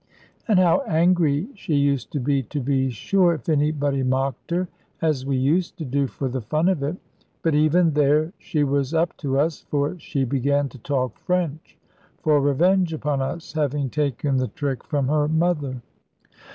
[0.47, 4.67] And how angry she used to be, to be sure, if anybody mocked her,
[4.99, 6.97] as we used to do for the fun of it.
[7.43, 11.77] But even there, she was up to us, for she began to talk French,
[12.23, 15.83] for revenge upon us, having taken the trick from her mother.